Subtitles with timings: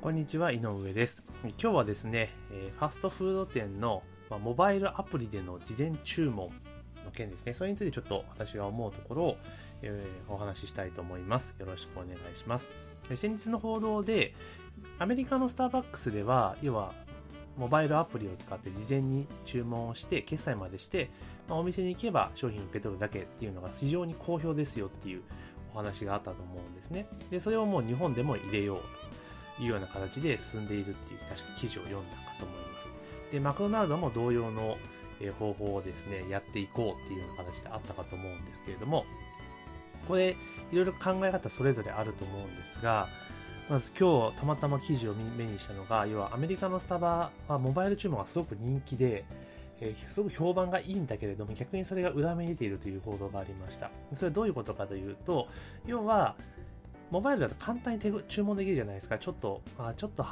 [0.00, 1.22] こんにちは井上です。
[1.42, 6.50] 今日はですね、えファストフード店の、ま、モバイルアプリでの事前注文
[7.04, 7.54] の件ですね。
[7.54, 9.36] それについてちょっと私が思うところを、
[9.82, 11.54] えお話ししたいと思います。
[11.58, 12.70] よろしくお願いします。
[13.14, 14.34] 先日の報道で
[14.98, 16.94] アメリカのスターバックスでは要は
[17.56, 21.10] モバイルアプリを使って事前に注文をして決済までして、
[21.48, 25.22] ま、お店に行けば商品を受け取るだけっていうのが非常に好評ですよっていう
[25.74, 27.06] お話があったと思うんですね。
[27.30, 29.21] でそれをもう日本でも入れようと。
[29.60, 32.90] いうような形で進んでいるっていう確か記事を読んだかと思います。
[33.30, 34.76] でマクドナルドも同様の
[35.38, 39.04] 方法をですねやっていこうっていうような形であったかと思うんですけれども
[40.08, 40.36] これ
[40.72, 43.08] いろいろ考え方それぞれあると思うんですが
[43.70, 49.24] まず今日たまたま記事を目にしたのが要はアメリカのスタバはモバイル注文がすごく人気で、
[49.80, 53.90] えーすごく評判がいいんだけれども逆にそれが裏目に出ているという報道がありました。
[54.14, 55.48] それはどういうことかというと
[55.86, 56.36] 要は
[57.12, 59.18] モバイルだと簡単に注文できるじゃないですか。
[59.18, 60.24] ちょっとあちょっと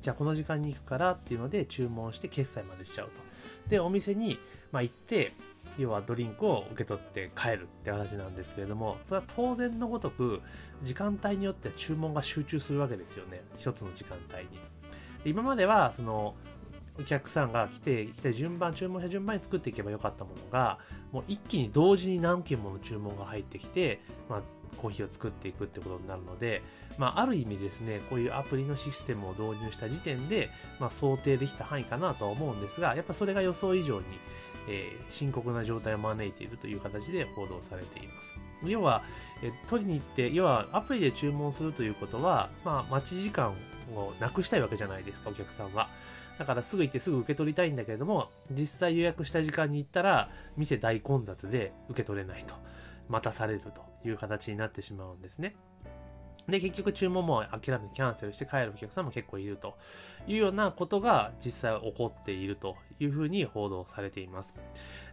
[0.00, 3.20] じゃあこの時間に行くからっていうので注文して決済までしちゃうと。
[3.68, 4.38] でお店に、
[4.72, 5.32] ま、行って
[5.78, 10.40] 要はドリンクを受け取って帰るって形なんですけれどもそれは当然のごとく
[10.82, 13.42] 時間帯によっては注文が集中するわけですよね。
[13.58, 14.48] 一つの時間帯に。
[15.22, 16.34] で今まではその
[16.98, 20.78] お客さんが来て来て順番注文した順番に作っていけばよかったものが
[21.12, 24.42] もう一気に同時に何件もの注文が入ってきて、まあ、
[24.78, 26.62] コーヒーを作っていくってことになるので、
[26.98, 34.06] まあ、ある意味ですねこういうアプリのシステムを導入した時点で、まあ、想定できた範囲かなとは思うんですがやっぱそれが予想以上に、
[34.68, 38.38] えー深刻な状態を招いているという形で報道されています。
[38.64, 39.02] 要は、
[39.42, 43.54] えー取りに行って要はアプリで注文するということは、まあ、待ち時間
[43.94, 45.88] をなくしたいわけじゃないですかお客さんは。
[46.38, 52.54] だからすぐ行ってすぐ受け取りたいんだけれども実際予約した時間に行ったら店大混雑で受け取れないと。
[53.10, 55.54] 待たされるという形になってしまうんですね。
[56.48, 59.76] で結局注文も諦めてキャンセルして帰るお客さんも結構いると
[60.26, 64.54] いうようなことが実際起こっているというふうに報道されています。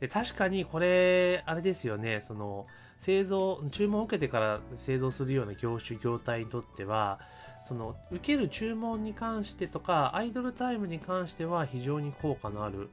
[0.00, 2.20] で確かにこれあれですよね。
[2.22, 2.66] その
[2.98, 7.20] 製造注文を受けてから製造するような業種業態にとっては
[7.64, 12.90] その受ける注文に関してとかアイドルタイムに関しては非常に効果のある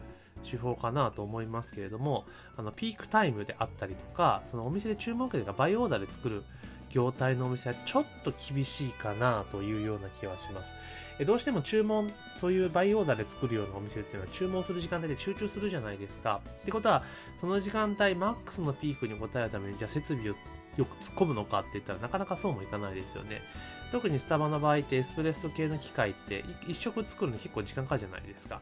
[0.49, 2.25] 手法かなと思いますけれども
[2.57, 6.43] あのピークタイムであったりとかそのお店で注文を受けてかバイオーダーで作る
[6.89, 10.73] 業態のお店はちょっと厳しいかなというような気はします。
[11.19, 16.41] えどうしても注文そういうバイオーダーで作るようなお店っていうのは注文する時間帯で集中するじゃないですか。
[16.61, 17.03] ってことは
[17.39, 20.35] その時間帯マックスのピークに応えるためにじゃあ設備を
[20.77, 23.41] よく突っ込むのかって言ったらなかなかそうもいかないですよね。
[23.91, 28.61] 特にスタバの場合ってエスプレッソ系の機械ってい一食作るの結構時間かかるじゃないですか。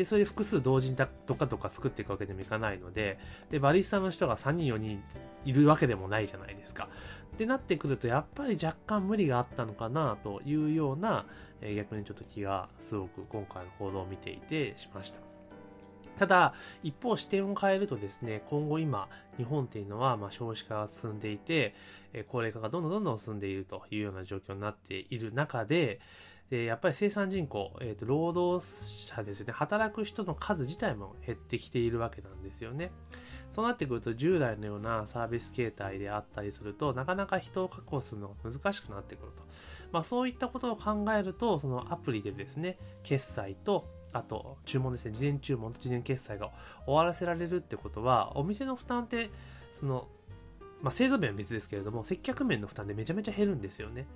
[0.00, 3.18] でそれで複数同時にだどかどっか作っていくわけにもいかないので
[3.50, 5.02] でバリスタの人が3人4人
[5.44, 6.88] いるわけでもないじゃないですか。
[7.34, 11.26] ってなってくるとやっぱり若干無理があったのかなというような、
[11.60, 15.20] え逆にちょっと気がすごく今回の報道を見ていてしました。
[16.18, 21.74] ただ一方視点を変えるとですね今後今日本っていうのはま少子化が進んでいて
[22.28, 26.00] 高齢化がどんどんどんどん進んでいるというような状況になっている中で
[26.50, 29.52] でやっぱり生産人口、えーと労働者ですよね。
[29.52, 32.90] 働く人の数自体も減ってきているわけなんですよね。
[33.50, 39.42] そうなってくると従来のようなサービス形態であったりするとなかなか人を確保するのが難しくなってくると、
[39.92, 45.12] まあ、そういったことを考えるとそのアプリでですね決済とあと注文ですね。
[45.12, 46.50] 事前注文と事前決済が
[46.84, 49.30] 終わらせられるってことはお店の負担って
[49.72, 50.08] その、
[50.82, 54.06] まあ、製造面は別ですけれども接客面の負担でめちゃめちゃ減るんですよね。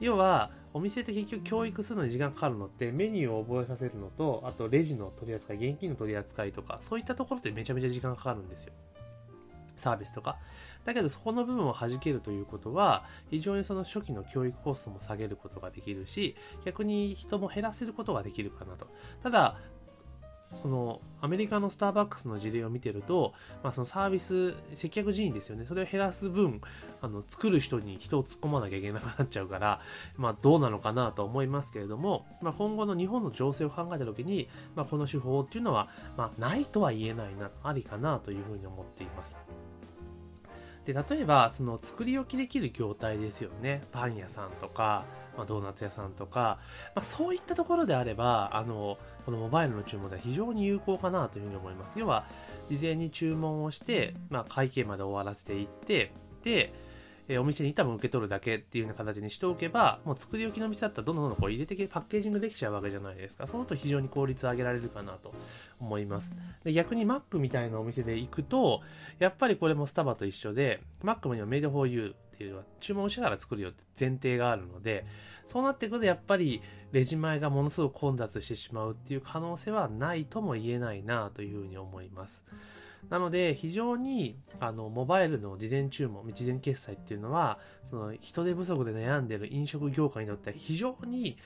[0.00, 8.72] 要はお店って結局教育するのに時間かかるのってメニューを覚えさせるのとあとレジの取り扱い現金の取り扱いとかそういったところってめちゃめちゃ時間かかるんですよ。
[9.76, 10.36] サービスとか。
[10.84, 18.86] だけどそこの部分を弾けるということは非常にその初期の教育コストも下げることができるし逆に人も減らせることができるかなと。
[19.22, 19.56] ただ
[20.54, 25.64] そのアメリカのスターバックスの事例を見てると、まあ、そのサービス接客人員ですよね。
[25.66, 26.60] それを減らす分
[27.00, 29.80] あの作る人に人を突っ込まなきゃいけなくなっちゃうから、
[30.16, 39.36] まあ、どうなのかなと思いますけれども、まあ、今後の日本の情勢を考えた時に、まあ、この手法っていうのは、まあ、ないとは言えないなありかなというふうに思っています。
[40.84, 43.82] で例えばその作り置きできる業態ですよね。
[43.92, 45.04] パン屋さんとか、
[45.36, 46.58] まあ、ドーナツ屋さんとか、
[46.94, 51.98] まあ、そういったところであればあのこのモバイルの注文では非常に有効かなというふうに思います。
[51.98, 52.24] 要は
[52.70, 56.12] 事前に注文をして、まあ、会計まで終わらせていって
[56.42, 56.72] で
[57.30, 63.46] えー、お店に多分受け取るだけっていうような形にしておけば、もう作り置きの店だったらどんどんどんこう入れてパッケージングできちゃうわけじゃないですか。
[63.46, 65.32] そうすると非常に効率上げられるかなと
[65.78, 66.34] 思います。
[66.64, 68.80] で逆に Mac みたいなお店で行くと、
[69.20, 75.06] やっぱりこれもスタバと一緒で、Mac には Made for You っていうのは注文してから作るよって前提があるので、
[75.46, 76.60] そうなってくるとやっぱり
[76.90, 82.44] レジ前がものすごく混雑してしまうっていう可能性はないとも言えないなというふうに思います。
[83.08, 91.38] なので、非常に、あの、モバイルの事前注文、事前決済っていうのは、その、人手不足で悩んでる飲食業界にとっては非常に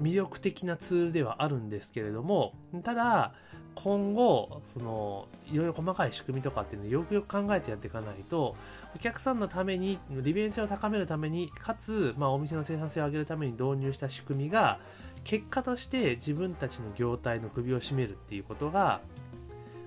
[0.00, 3.34] 魅力的なツールではあるんですけれども、ただ、
[3.74, 8.56] 今後、その、いろいろ細かい仕組みとかっていうのをよくよく考えてやっていかないと、
[8.94, 14.80] お客さんのために、利便性を高めるために、かつ、まあ、お店の生産性を上げるために導入した仕組みが、
[15.22, 19.00] 結果として自分たちの業態の首を絞めるっていうことが、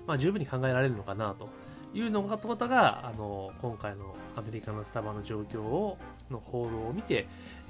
[0.06, 1.48] まあ、十分に考えられるのかなと
[1.94, 5.96] いうのがことがあの今回のアメリカのスタバの状況を
[6.30, 7.26] の報道を見て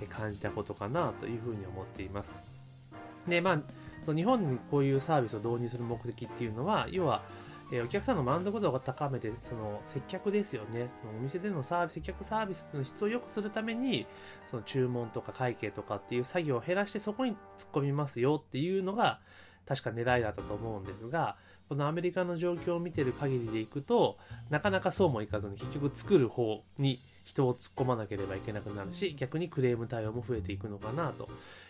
[0.09, 2.35] 感じたことかなというふうに思っています。
[3.29, 3.61] でまあ
[4.05, 7.23] その日本にこういうサービスを導入する目的っていうのは要は
[7.73, 10.91] えお客さんの満足度を高めて、その接客ですよね。
[11.01, 14.07] そのお店でのサービス、接客サービスの質を良くするために、
[14.51, 17.39] その注文とか会計とかっていう作業を減らしてそこに突っ
[17.73, 19.21] 込みますよっていうのが
[19.67, 21.37] 確か狙いだったと思うんですが、
[21.69, 24.19] このアメリカの状況を見てる限りでいくと、
[24.51, 31.29] なかなかそうもいかずに結局作る方に人を突っ込まなければいけなくなるし、逆にクレーム対応も増えていくのかなと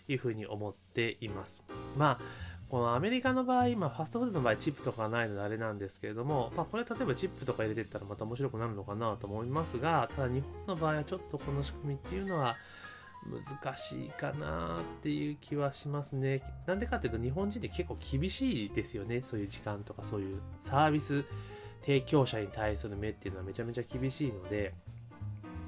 [0.08, 1.62] いうふうに思っています。
[1.96, 12.56] まあ、このアメリカの場合、まあ、ファストフードの場合、チップとかないのであれなんですけれども、まあ、これ例えばチップとか入れていったらまた面白くなるのかなと思いますが、ただ日本の場合はちょっとこの仕組みっていうのは、
[13.26, 16.42] 難しいかなっていう気はしますね。
[16.66, 19.22] なんでかっていうと日本人って結構厳しいですよね。
[19.22, 21.24] そういう時間とかそういうサービス
[21.80, 24.74] 提供者に対する目っていうのはめちゃめちゃ厳しいので、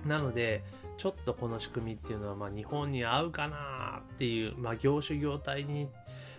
[0.05, 0.65] なので、
[0.97, 5.89] ちょっとこの仕組みっていうのはまあ日本に合うかなっていう、まあ業種業態に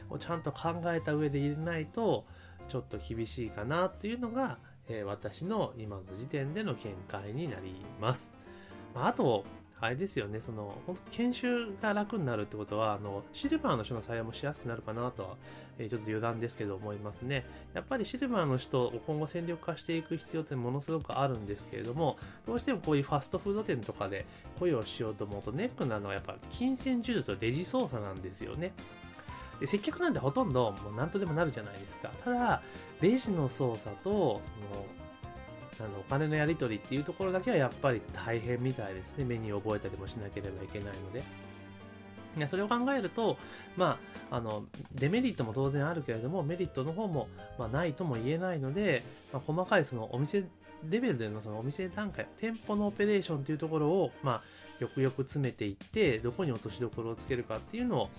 [0.09, 2.25] をちゃんと考えた上で入れないと
[2.69, 8.35] ちょっと厳しいかなっていうのが、えー、私の今の時点での見解になります。
[8.95, 9.45] まあ、あと、
[9.79, 15.29] あれですよね、その、本当研修が楽になるってことは、あの、シルバーの人の採用もしやすくなるかなとは、
[15.77, 17.45] えー、ちょっと余談ですけど思いますね。
[17.75, 24.25] やっぱりシルバーの人を今後戦力化していく必要ってものすごくあるんですけれども、どうしてもこういうファストフード店とかで
[24.59, 28.73] 雇用しようと思うと、ネックなのはやっぱ金銭授術とレジ操作なんですよね。
[29.59, 32.09] で接客なんてほとんどもう何とでもなるじゃないですか。
[32.23, 32.61] ただ、
[33.01, 34.85] レジの操作と、その、
[35.79, 39.25] あのお金のやり取りっていうところだけはやっぱり大変みたいですね。
[39.25, 41.23] メニュー覚えたりもしなければいけないので。
[42.37, 43.37] いやそれを考えると、
[43.75, 43.97] ま
[44.29, 47.27] あ、あの、デメリットも当然あるけれども、メリットの方も、
[47.57, 49.03] まあ、ないとも言えないので、
[49.33, 50.43] まあ、細かいそのお店
[50.87, 54.41] レベルでのそのお店段階、店舗のオペレーションというところを、まあ、
[54.79, 58.09] よくよく詰めていって、どこに落としどころをつけるかっていうのを、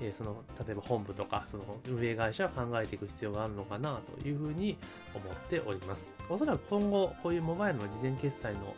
[0.00, 4.76] えー、その例えば本部とかその運営会社は考えていく必要があるのかなというふうに
[5.14, 6.08] 思っております。
[6.28, 8.74] おそらく今後こういうモバイルの事前決済の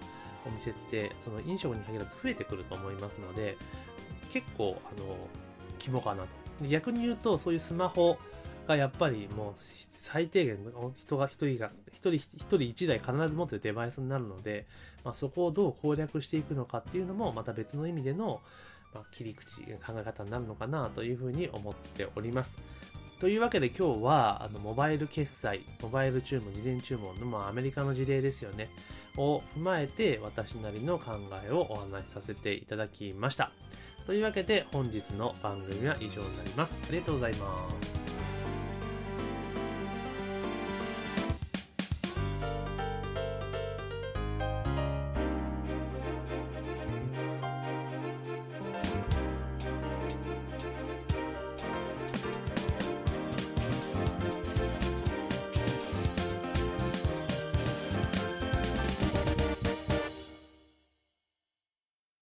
[0.47, 3.57] お店ってその飲食に限らず増えてくると思いますので
[4.33, 5.17] 結構あの
[5.79, 6.29] 規模かなと。
[6.69, 8.19] 逆に言うとそういうスマホ
[8.67, 10.59] がやっぱりもう最低限
[10.97, 14.67] 人が一人が一人一人一台必ず持ってるデバイスになるので、
[15.05, 18.41] まあ、そこをどう攻略していくのかっていうのもまた別の意味での
[18.95, 22.57] まあ、切り口、考え方になるのかなというふうに思っております。
[23.21, 28.69] というわけで今日は、あの、モバイル決済、モバイル注文、事前注文の、まあ、アメリカの事例ですよね、
[29.17, 33.53] を踏まえて、私なりの考えをお話しさせていただきました。
[34.07, 36.77] というわけで、本日の番組は以上になります。
[36.89, 38.02] ありがとうございます。